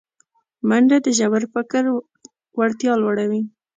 منډه 0.69 0.97
د 1.05 1.07
ژور 1.17 1.43
فکر 1.53 1.83
وړتیا 2.57 2.93
لوړوي 3.01 3.41